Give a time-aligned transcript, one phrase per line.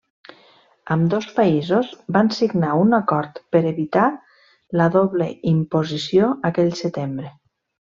[0.95, 4.09] Ambdós països van signar un acord per evitar
[4.83, 7.33] la doble imposició aquell setembre.